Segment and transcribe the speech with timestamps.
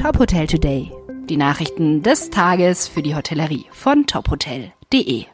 [0.00, 0.90] Top Hotel Today.
[1.28, 5.26] Die Nachrichten des Tages für die Hotellerie von tophotel.de.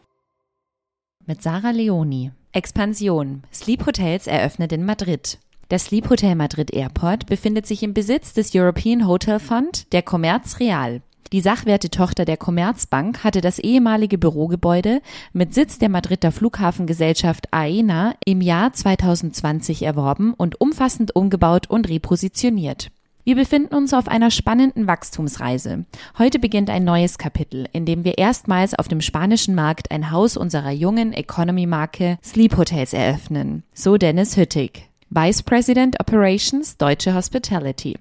[1.24, 2.32] Mit Sarah Leoni.
[2.50, 3.44] Expansion.
[3.54, 5.38] Sleep Hotels eröffnet in Madrid.
[5.68, 10.58] Das Sleep Hotel Madrid Airport befindet sich im Besitz des European Hotel Fund der Commerz
[10.58, 11.00] Real.
[11.32, 15.00] Die Sachwerte-Tochter der Commerzbank hatte das ehemalige Bürogebäude
[15.32, 22.90] mit Sitz der Madrider Flughafengesellschaft AENA im Jahr 2020 erworben und umfassend umgebaut und repositioniert.
[23.26, 25.84] Wir befinden uns auf einer spannenden Wachstumsreise.
[26.16, 30.36] Heute beginnt ein neues Kapitel, in dem wir erstmals auf dem spanischen Markt ein Haus
[30.36, 33.64] unserer jungen Economy-Marke Sleep Hotels eröffnen.
[33.74, 37.98] So Dennis Hüttig, Vice President Operations Deutsche Hospitality.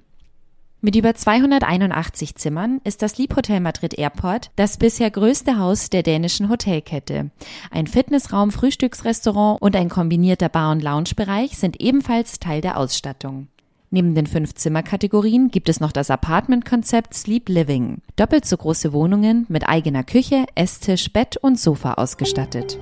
[0.82, 6.04] Mit über 281 Zimmern ist das Sleep Hotel Madrid Airport das bisher größte Haus der
[6.04, 7.32] dänischen Hotelkette.
[7.72, 13.48] Ein Fitnessraum, Frühstücksrestaurant und ein kombinierter Bar- und Loungebereich sind ebenfalls Teil der Ausstattung.
[13.96, 18.02] Neben den fünf Zimmerkategorien gibt es noch das Apartment-Konzept Sleep Living.
[18.18, 22.78] Doppelt so große Wohnungen mit eigener Küche, Esstisch, Bett und Sofa ausgestattet.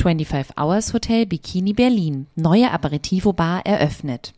[0.00, 2.28] 25 Hours Hotel Bikini Berlin.
[2.36, 4.34] Neue Aperitivo Bar eröffnet.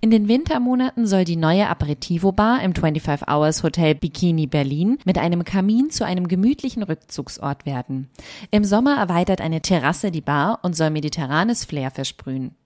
[0.00, 5.16] In den Wintermonaten soll die neue Aperitivo Bar im 25 Hours Hotel Bikini Berlin mit
[5.16, 8.10] einem Kamin zu einem gemütlichen Rückzugsort werden.
[8.50, 12.56] Im Sommer erweitert eine Terrasse die Bar und soll mediterranes Flair versprühen.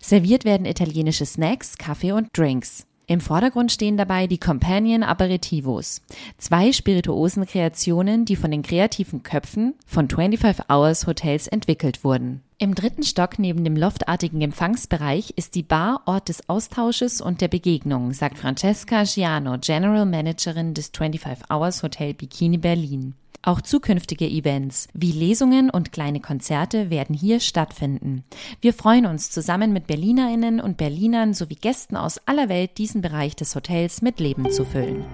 [0.00, 2.86] Serviert werden italienische Snacks, Kaffee und Drinks.
[3.06, 6.00] Im Vordergrund stehen dabei die Companion Aperitivos,
[6.38, 12.40] zwei spirituosen Kreationen, die von den kreativen Köpfen von 25 Hours Hotels entwickelt wurden.
[12.58, 17.48] Im dritten Stock neben dem loftartigen Empfangsbereich ist die Bar Ort des Austausches und der
[17.48, 23.14] Begegnung, sagt Francesca Giano, General Managerin des 25 Hours Hotel Bikini Berlin.
[23.42, 28.22] Auch zukünftige Events wie Lesungen und kleine Konzerte werden hier stattfinden.
[28.60, 33.34] Wir freuen uns zusammen mit Berlinerinnen und Berlinern sowie Gästen aus aller Welt diesen Bereich
[33.36, 35.04] des Hotels mit Leben zu füllen.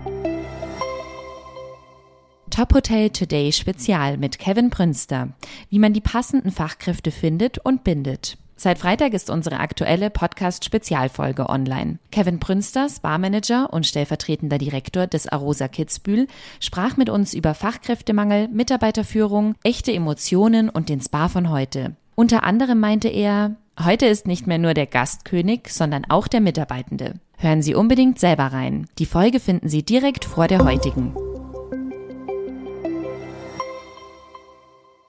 [2.50, 5.28] Top Hotel Today Spezial mit Kevin Prünster.
[5.70, 8.38] Wie man die passenden Fachkräfte findet und bindet.
[8.58, 11.98] Seit Freitag ist unsere aktuelle Podcast-Spezialfolge online.
[12.10, 16.26] Kevin Prünsters, Barmanager und stellvertretender Direktor des Arosa Kitzbühel,
[16.58, 21.96] sprach mit uns über Fachkräftemangel, Mitarbeiterführung, echte Emotionen und den Spa von heute.
[22.14, 27.14] Unter anderem meinte er, heute ist nicht mehr nur der Gastkönig, sondern auch der Mitarbeitende.
[27.36, 28.86] Hören Sie unbedingt selber rein.
[28.98, 31.14] Die Folge finden Sie direkt vor der heutigen.